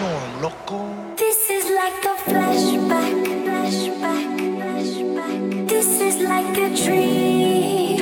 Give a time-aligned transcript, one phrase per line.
[0.00, 0.78] know, loco.
[1.16, 5.68] This is like a flashback, flashback, flashback.
[5.68, 7.98] This is like a dream.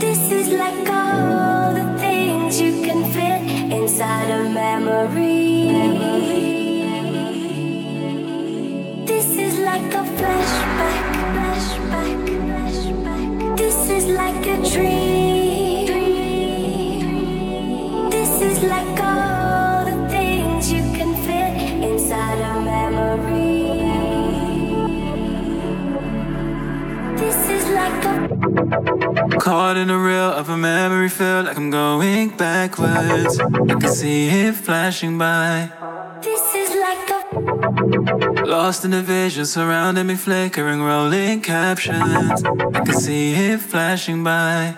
[0.00, 3.42] This is like all the things you can fit
[3.78, 5.70] inside a memory.
[9.06, 11.04] This is like a flashback,
[11.34, 13.56] flashback, flashback.
[13.56, 15.07] This is like a dream.
[28.58, 33.38] Caught in the reel of a memory, feel like I'm going backwards.
[33.38, 35.70] I can see it flashing by.
[36.22, 42.42] this is like a Lost in the vision surrounding me, flickering, rolling captions.
[42.74, 44.76] I can see it flashing by.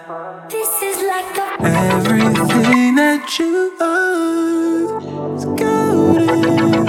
[0.51, 6.85] this is like a Everything that you are is golden,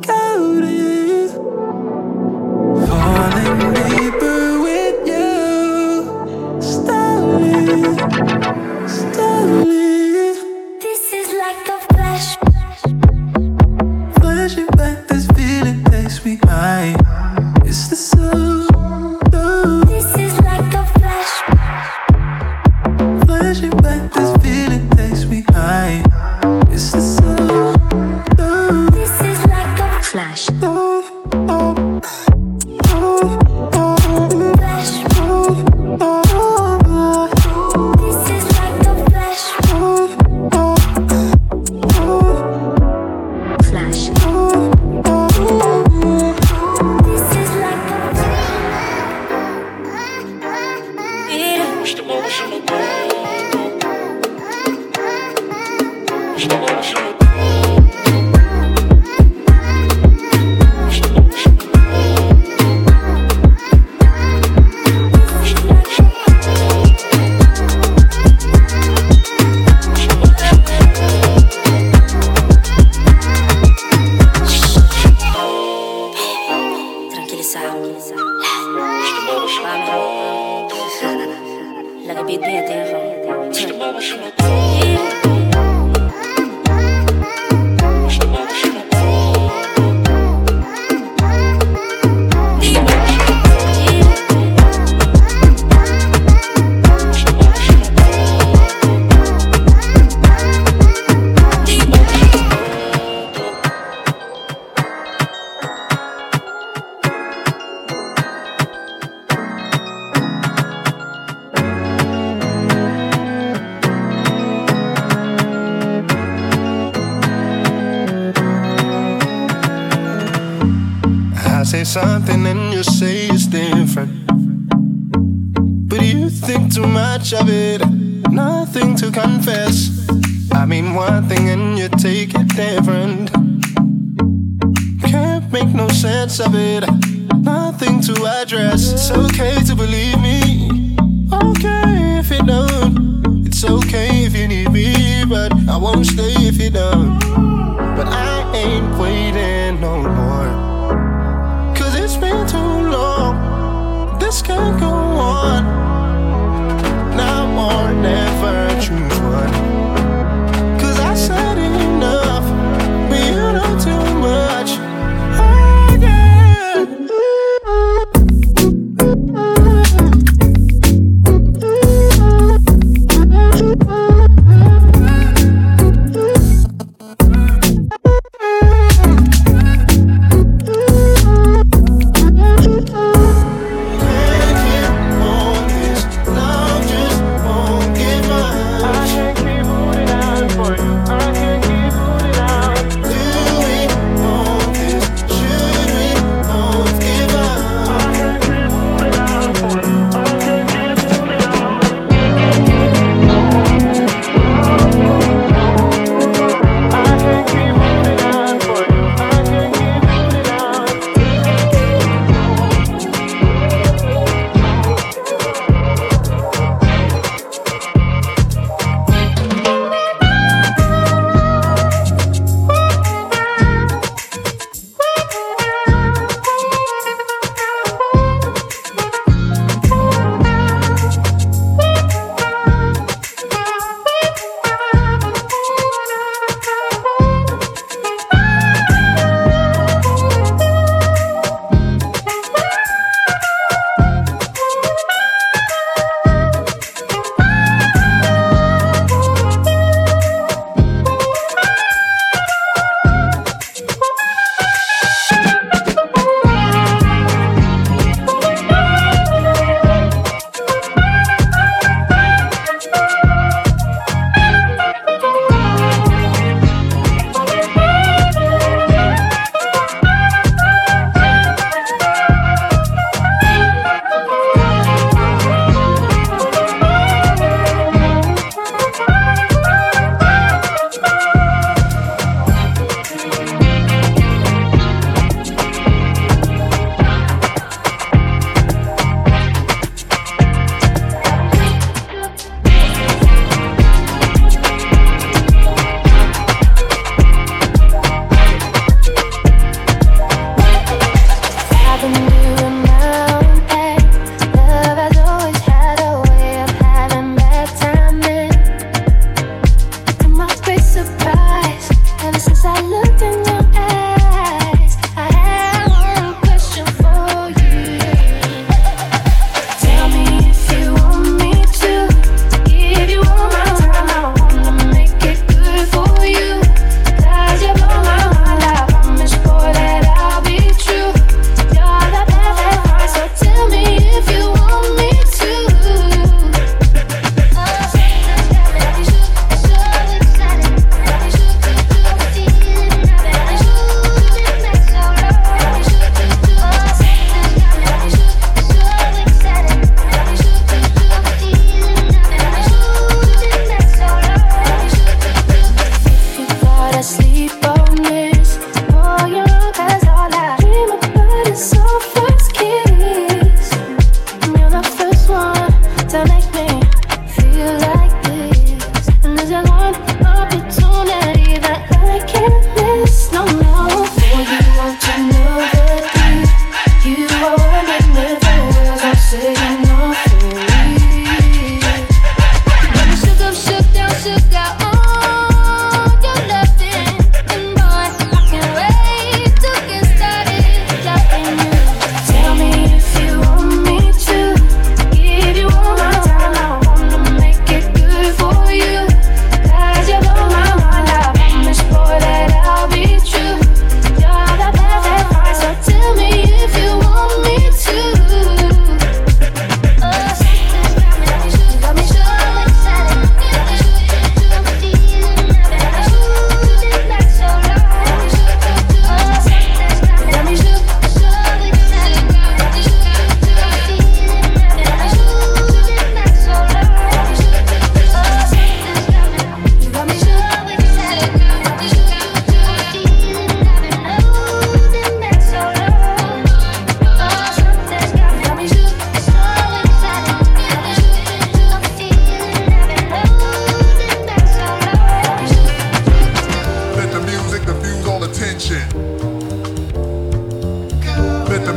[0.00, 1.28] golden.
[2.86, 4.59] Falling deeper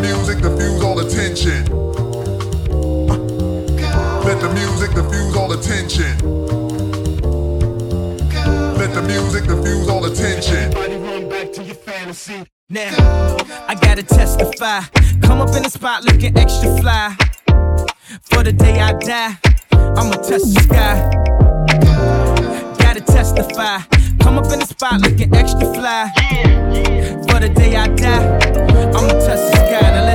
[0.04, 1.64] music diffuse all attention.
[4.28, 6.18] Let the music diffuse all attention.
[8.78, 10.56] Let the music diffuse all attention.
[10.56, 12.44] Everybody run back to your fantasy.
[12.70, 12.94] Now,
[13.70, 14.82] I gotta testify.
[15.22, 17.16] Come up in the spot looking extra fly.
[18.24, 19.38] For the day I die,
[19.72, 20.96] I'ma test the sky.
[22.78, 23.80] Gotta testify.
[24.24, 26.12] Come up in the spot looking extra fly.
[26.32, 27.22] Yeah, yeah.
[27.28, 28.40] For the day I die,
[28.96, 30.13] I'ma touch the sky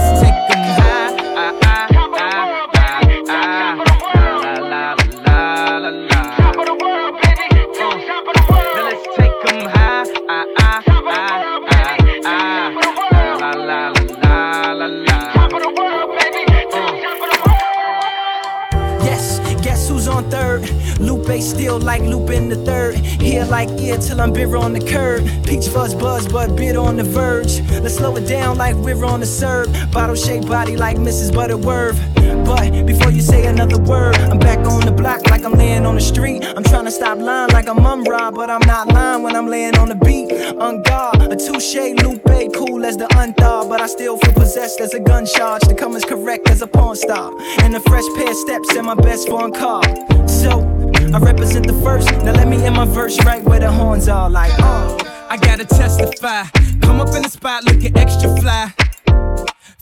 [30.48, 31.32] body like Mrs.
[31.32, 31.98] Butterworth.
[32.44, 35.94] But before you say another word, I'm back on the block like I'm laying on
[35.94, 36.44] the street.
[36.44, 39.76] I'm trying to stop lying like I'm rob, but I'm not lying when I'm laying
[39.78, 40.32] on the beat.
[40.58, 44.94] On guard, a touche, Lupe, cool as the unthought, but I still feel possessed as
[44.94, 45.62] a gun charge.
[45.62, 47.32] To come as correct as a porn star,
[47.62, 49.82] and a fresh pair of steps in my best phone car.
[50.26, 50.67] So
[51.14, 52.10] I represent the first.
[52.24, 54.52] Now let me in my verse right where the horns are, like.
[54.58, 54.96] Uh.
[55.30, 56.44] I gotta testify.
[56.80, 58.72] Come up in the spot looking extra fly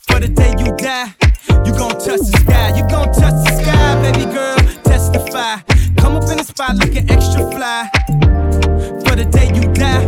[0.09, 1.14] for the day you die.
[1.64, 4.56] You gon' touch the sky, you gon' touch the sky, baby girl.
[4.83, 5.61] Testify.
[5.99, 7.88] Come up in the spot looking extra fly.
[9.04, 10.02] For the day you die,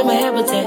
[0.00, 0.66] in my habitat.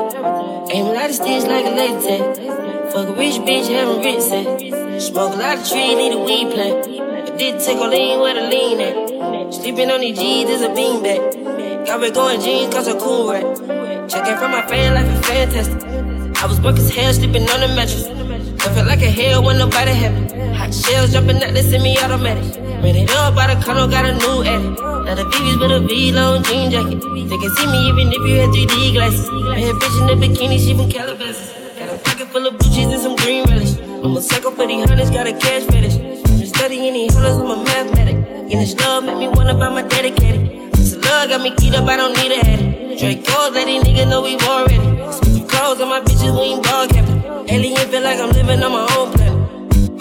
[0.72, 2.92] Aim a lot of like a laser tag.
[2.92, 5.02] Fuck a rich bitch, having rich set.
[5.02, 6.88] Smoke a lot of trees, need a weed plant.
[7.30, 9.54] I did take a lean where the lean at.
[9.54, 11.86] Sleeping on these G's, there's a beanbag.
[11.86, 14.10] Got me going jeans, cause I'm cool, right?
[14.10, 16.44] Checking from my fan life is fantastic.
[16.44, 18.08] I was broke as hell, sleeping on the mattress.
[18.08, 20.54] I felt like a hell when nobody me.
[20.56, 22.59] Hot shells jumping out, they send me automatic.
[22.82, 24.80] It up by the condo, got a new edit.
[24.80, 27.02] Now the BB's with a V-long jean jacket.
[27.02, 29.30] They can see me even if you had 3D glasses.
[29.30, 31.54] I Bad bitch in the bikini, she from Calabasas.
[31.78, 33.78] Got a pocket full of blue cheese and some green relish.
[33.80, 35.98] I'm a psycho for these hunters, got a cash fetish.
[35.98, 38.16] I'm studying these hunters, I'm a mathematic.
[38.16, 40.72] And this love make me wanna buy my dedicated.
[40.74, 42.98] The love got me keyed up, I don't need a head.
[42.98, 45.12] Drake gold, let these niggas know we already.
[45.12, 47.22] Speaking clothes on my bitches, we ain't ball capping.
[47.50, 49.40] Alien feel like I'm living on my own planet.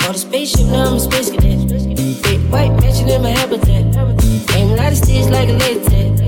[0.07, 1.78] On the spaceship, now I'm a space cadet.
[2.51, 3.85] White mansion in my habitat.
[4.57, 6.19] Aim a lot of sticks like a laser tag.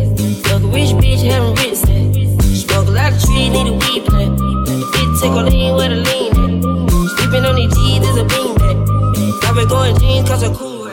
[0.45, 2.15] Fuck a rich bitch, having rich set.
[2.45, 4.37] Smoke a lot of trees, need a weed plant.
[4.37, 6.91] The bitch take all lean where the lean at.
[7.17, 9.45] Sleeping on these G's is a beanbag.
[9.45, 10.91] I've been going jeans cause I'm cool.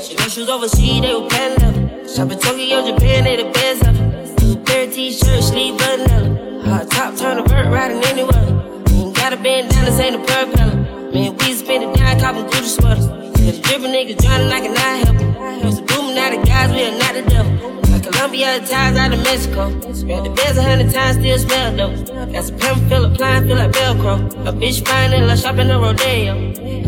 [0.00, 2.08] She got shoes overseas, they were pan leather.
[2.08, 4.44] Shop in Tokyo, Japan, they the best ever.
[4.44, 6.64] New pair of t-shirts, sleeve vanilla.
[6.64, 8.48] Hot top, turn a vert, riding anywhere.
[8.90, 11.01] Ain't got a bandana, this ain't a propeller.
[11.12, 13.04] Man, we spend it down, copping Gucci sweaters.
[13.04, 15.62] Said the drippin' niggas drowning like a not help.
[15.62, 17.52] Used to booming out of guys, we are not the devil.
[17.92, 19.92] Like Colombia, ties out of Mexico.
[19.92, 22.32] Spread the beds a hundred times, still smell dope.
[22.32, 24.24] Got some pimp, feel applying, feel like Velcro.
[24.48, 26.32] A bitch fine and shop in a rodeo.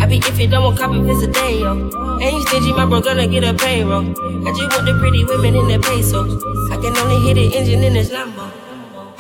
[0.01, 2.19] I be if you don't want copy, it's a day, yo.
[2.21, 4.09] Ain't stingy, my bro gonna get a payroll.
[4.49, 6.33] I just want the pretty women in their pesos.
[6.73, 8.51] I can only hit the engine in this Lambo.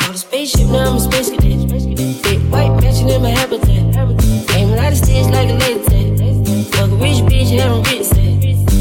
[0.00, 1.94] On the spaceship, now I'm a space cadet.
[2.23, 3.97] Big white mansion in my habitat.
[4.54, 5.85] A lot of sticks like a tag.
[6.75, 8.35] Fuck a rich bitch, having rich set.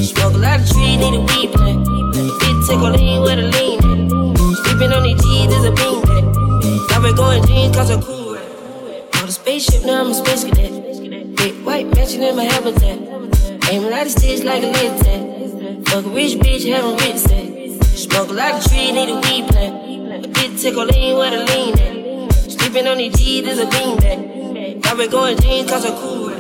[0.06, 1.88] Smoke a lot of trees, need a weed plant.
[2.14, 3.80] Bitch take all lean where the lean.
[4.64, 6.92] Sleeping on these G's is a beanbag.
[6.92, 8.38] I've been going jeans cause I'm cool.
[8.38, 11.36] On the spaceship, now I'm a space cadet.
[11.36, 13.00] Big white mansion in my habitat.
[13.72, 15.88] A lot of sticks like a tag.
[15.88, 17.82] Fuck a rich bitch, having rich set.
[17.98, 20.24] Smoke a lot of trees, need a weed plant.
[20.24, 22.03] The bitch take all lean where the lean at.
[22.74, 24.84] Sleeping on these G's is a beanbag.
[24.88, 26.33] I've been going jeans cause I'm cool.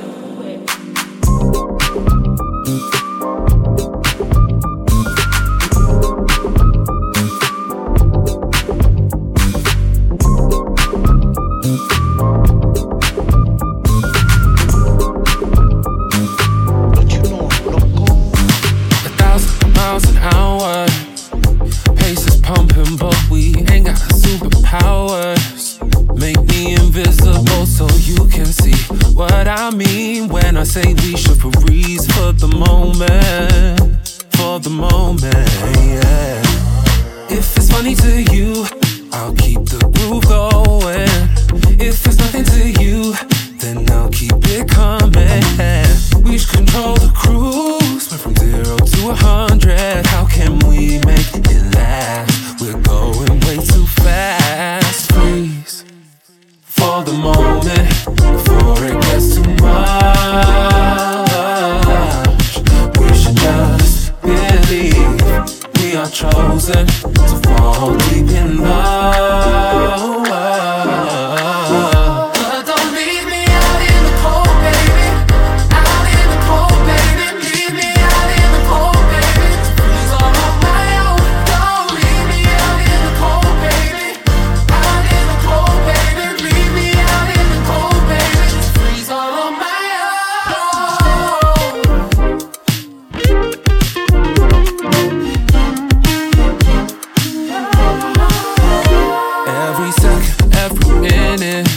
[100.63, 101.67] Every minute,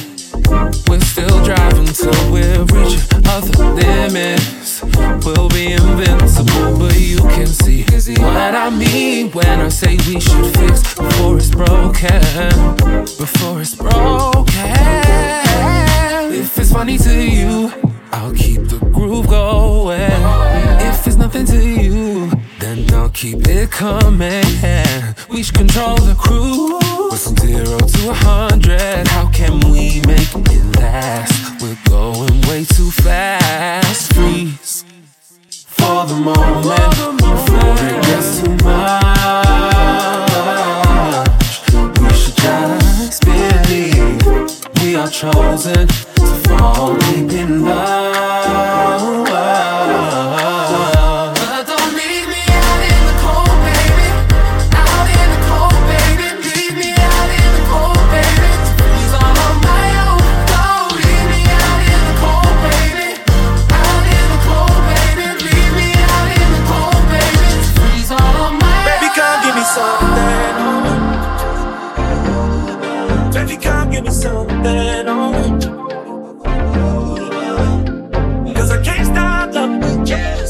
[0.88, 4.80] we're still driving till we're reaching other limits.
[5.24, 7.82] We'll be invincible, but you can see
[8.20, 12.46] what I mean when I say we should fix before it's broken.
[13.18, 14.54] Before it's broken.
[16.32, 17.72] If it's funny to you,
[18.12, 20.12] I'll keep the groove going.
[20.88, 22.30] If it's nothing to you,
[22.76, 24.44] then I'll keep it coming.
[25.30, 26.78] We should control the crew.
[27.10, 29.08] We're from zero to a hundred.
[29.08, 31.62] How can we make it last?
[31.62, 34.12] We're going way too fast.
[34.14, 34.84] Freeze
[35.50, 39.06] for the moment before it gets too much.
[42.00, 44.22] We should just believe
[44.82, 48.45] we are chosen to fall deep in love.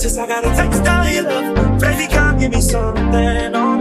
[0.06, 3.56] Since I got a text all your love, baby, come give me something.
[3.56, 3.76] Oh,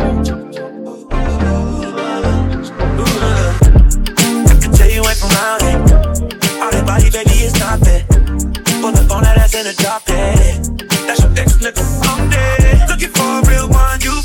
[4.49, 5.77] I can tell you went from around here.
[6.63, 8.09] All that body, baby, is not bad.
[8.83, 10.65] On that ass in a drop dead.
[11.05, 11.83] That's your ex nigga.
[12.09, 12.89] I'm dead.
[12.89, 14.19] Looking for a real one, you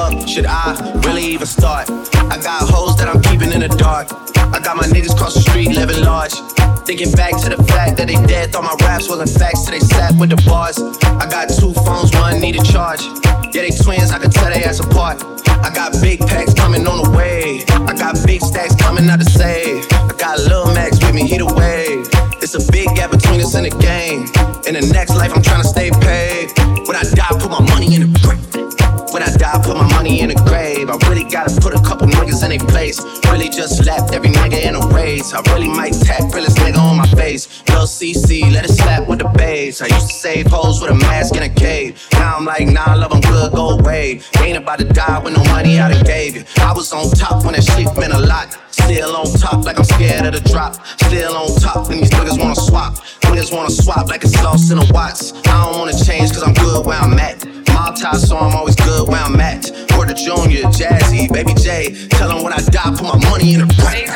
[0.00, 0.64] fuck should I
[1.04, 1.90] really even start?
[2.32, 4.08] I got hoes that I'm keeping in the dark.
[4.54, 6.34] I got my niggas cross the street living large.
[6.88, 9.80] Thinking back to the fact that they dead, thought my raps wasn't facts, so they
[9.80, 10.78] sat with the bars.
[11.22, 13.02] I got two phones, one need a charge.
[13.52, 15.22] Yeah, they twins, I can tell they ass apart.
[15.66, 17.64] I got big packs coming on the way.
[17.90, 19.84] I got big stacks coming out to save.
[19.92, 22.08] I got Lil Max with me, he the wave.
[22.40, 24.24] It's a big gap between us in the game.
[24.64, 26.56] In the next life, I'm trying to stay paid.
[26.88, 28.40] When I die, put my money in the grave.
[29.12, 29.69] When I die, put
[30.10, 30.90] money in a grave.
[30.90, 33.00] I really gotta put a couple niggas in their place.
[33.30, 35.32] Really just left every nigga in a race.
[35.32, 37.62] I really might tap realest nigga on my face.
[37.68, 39.80] Lil CC, let it slap with the bass.
[39.82, 42.06] I used to save hoes with a mask in a cave.
[42.12, 44.20] Now I'm like, nah, love, I'm good, go away.
[44.38, 46.44] Ain't about to die with no money I done gave you.
[46.58, 48.58] I was on top when that shit meant a lot.
[48.70, 50.74] Still on top, like I'm scared of the drop.
[51.06, 52.94] Still on top, and these niggas wanna swap.
[53.30, 55.32] Niggas wanna swap like it's lost in a watch.
[55.46, 57.59] I don't wanna change, cause I'm good where I'm at.
[57.80, 59.72] Mob tie, so I'm always good where I'm at.
[60.00, 62.08] To Junior, Jazzy, Baby J.
[62.08, 64.08] Tell them when I die, put my money in the grave.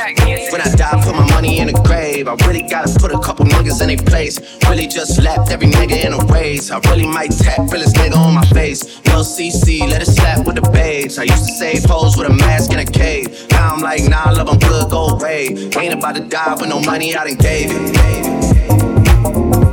[0.51, 2.27] When I die, put my money in the grave.
[2.27, 4.41] I really gotta put a couple niggas in their place.
[4.69, 6.71] Really just left every nigga in a race.
[6.71, 8.83] I really might tap realest nigga on my face.
[9.07, 11.19] Lil CC, let it slap with the babes.
[11.19, 13.47] I used to save hoes with a mask in a cave.
[13.51, 15.49] Now I'm like, nah, love, I'm good, go away.
[15.79, 19.64] Ain't about to die with no money I done gave it.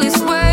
[0.00, 0.45] We slowly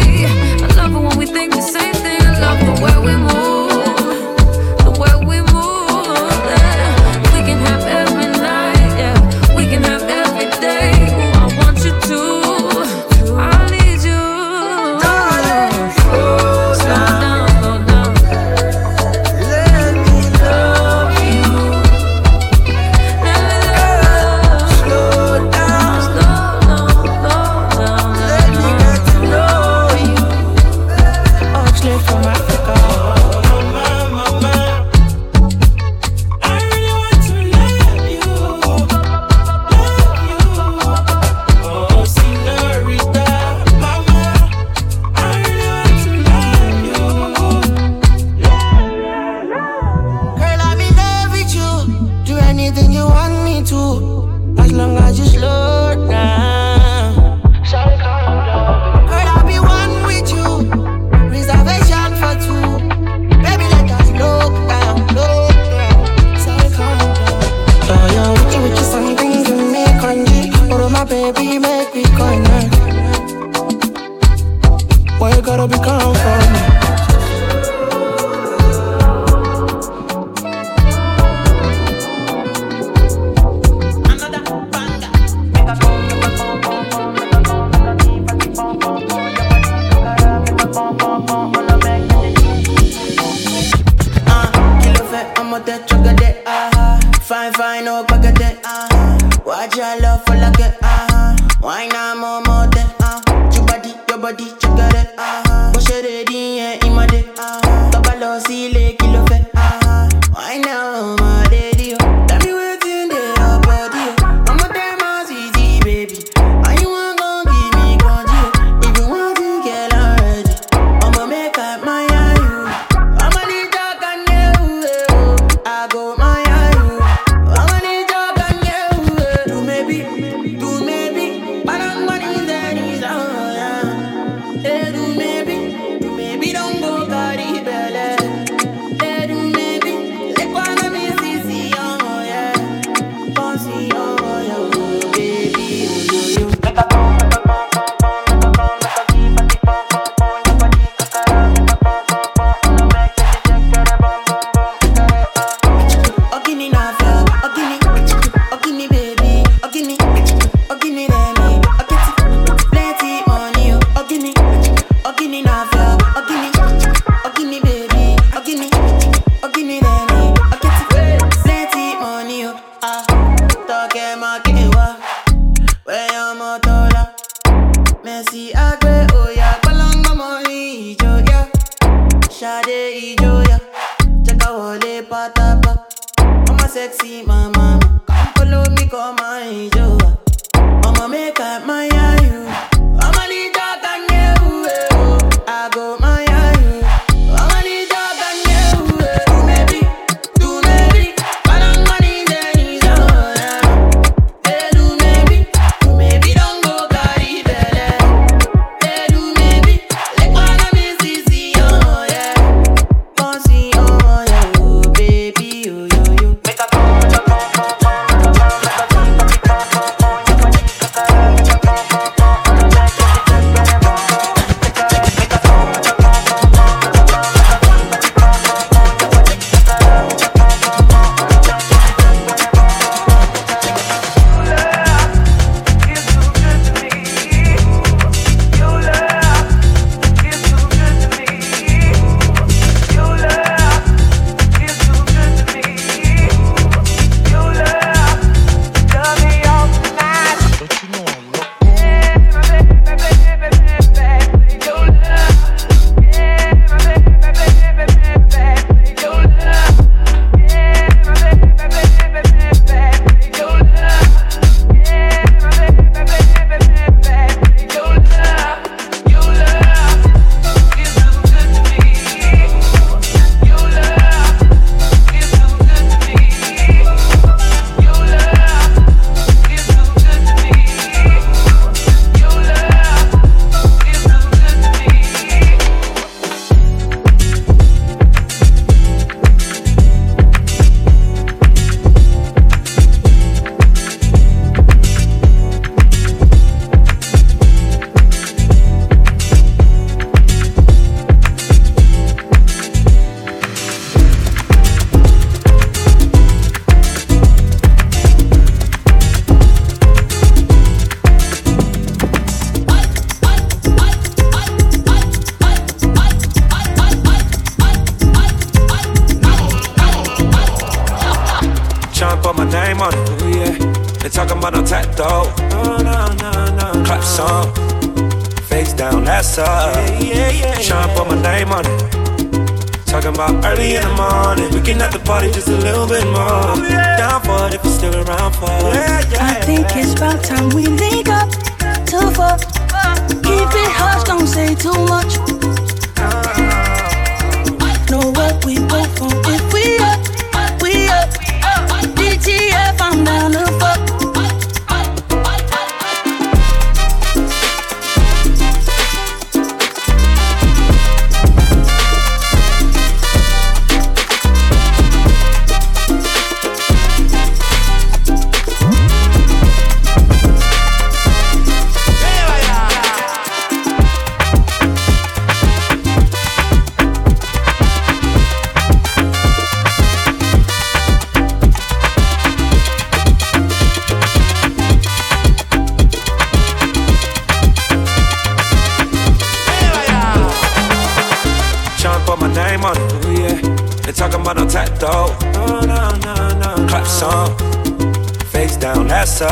[399.13, 399.29] sir.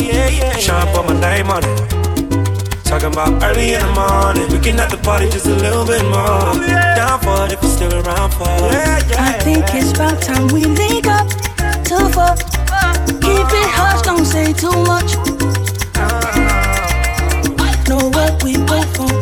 [0.00, 1.78] Yeah, yeah, put my name on it.
[2.84, 4.48] Talking about early in the morning.
[4.50, 6.56] We can at the party just a little bit more.
[6.96, 9.18] Down for it if you're still around for it.
[9.18, 11.28] I think it's about time we link up
[11.88, 12.38] to fuck.
[13.24, 15.10] Keep it hush, don't say too much.
[17.88, 19.17] Know what we both want.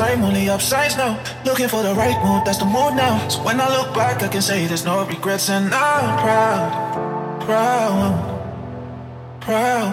[0.00, 1.20] time, only upsides now.
[1.44, 3.20] Looking for the right mood, that's the mood now.
[3.28, 6.70] So when I look back, I can say there's no regrets, and I'm proud,
[7.44, 8.14] proud,
[9.44, 9.92] proud,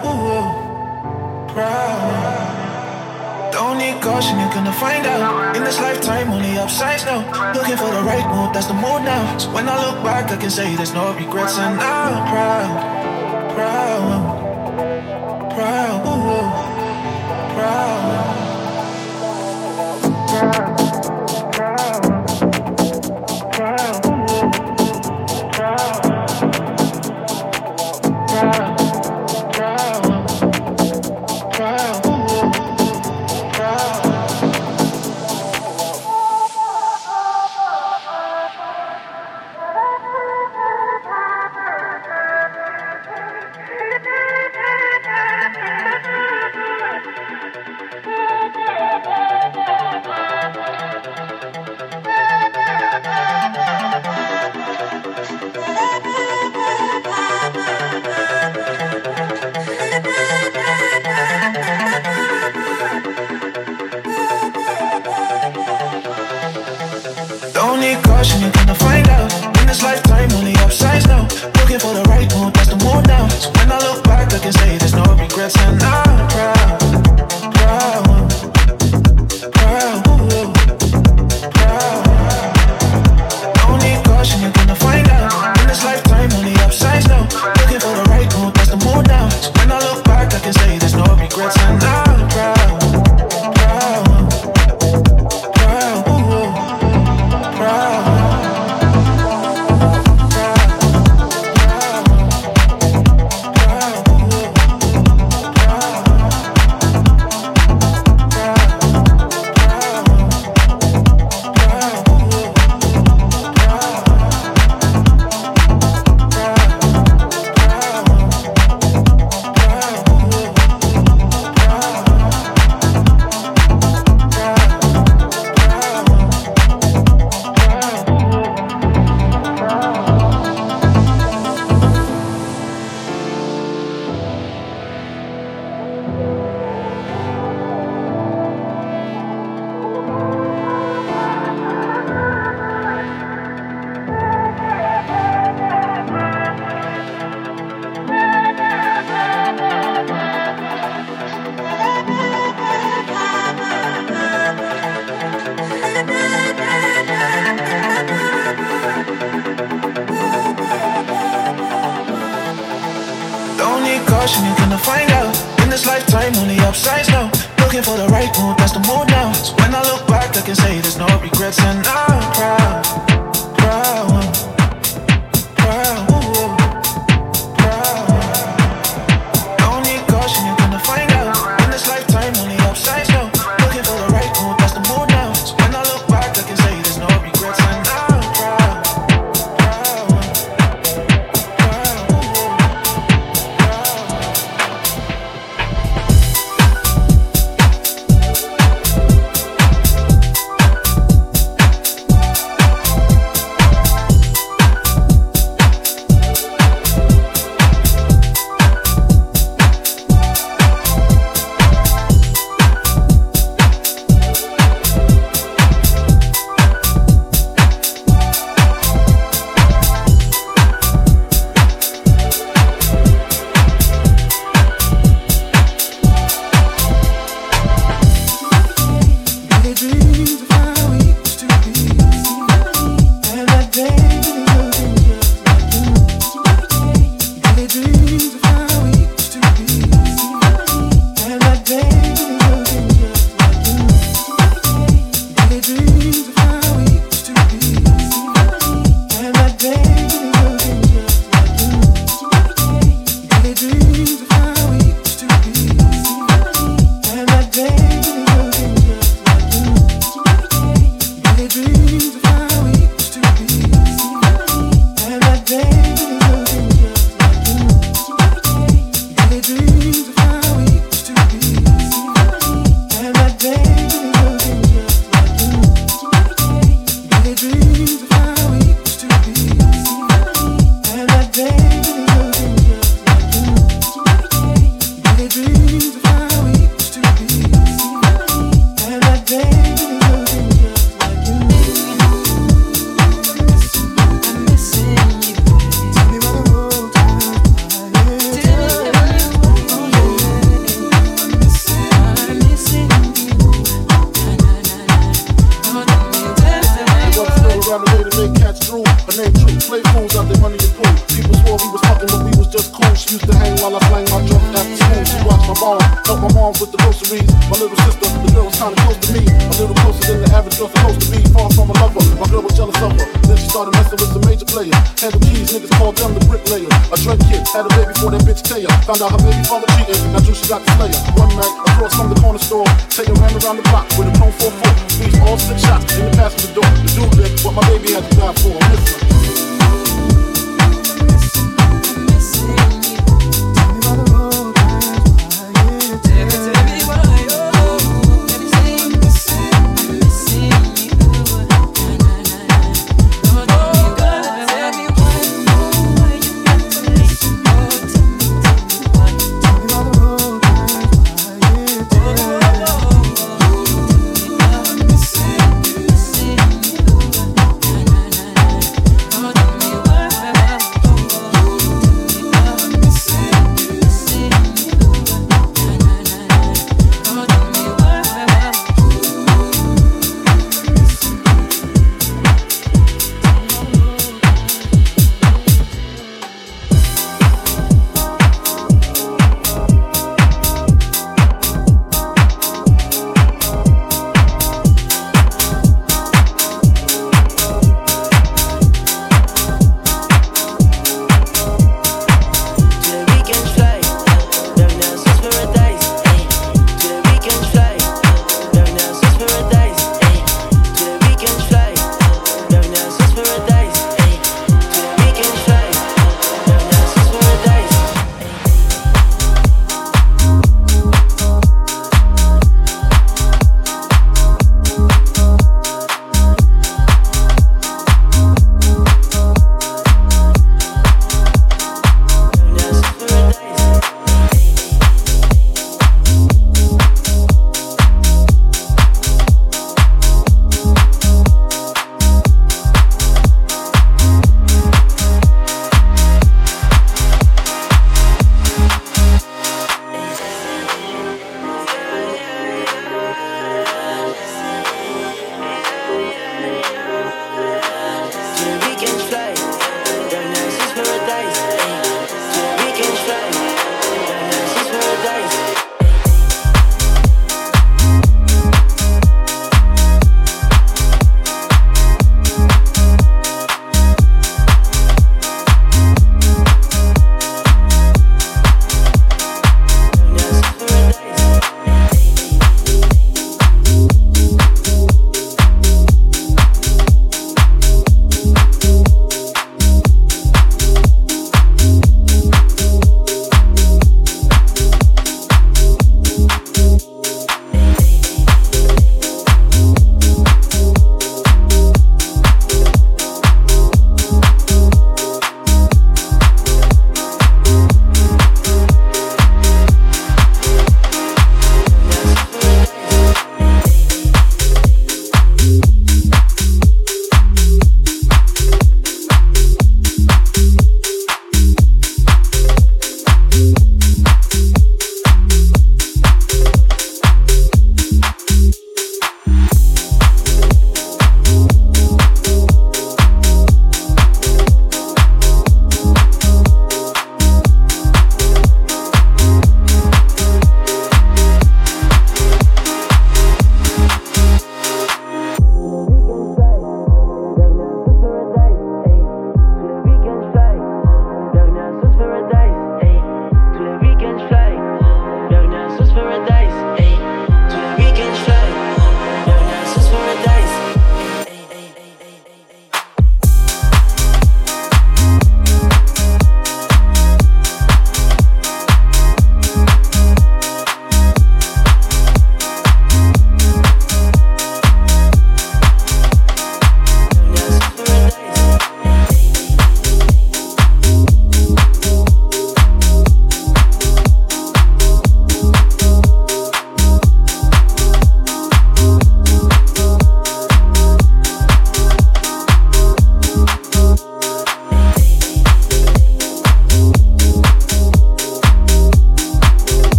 [1.52, 3.52] proud.
[3.52, 5.54] Don't need caution, you're gonna find out.
[5.56, 7.20] In this lifetime, only upsides now.
[7.52, 9.36] Looking for the right mood, that's the mood now.
[9.36, 12.70] So when I look back, I can say there's no regrets, and I'm proud,
[13.54, 14.20] proud,
[15.54, 16.08] proud, proud.